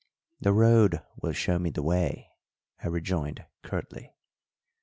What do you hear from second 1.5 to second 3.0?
me the way," I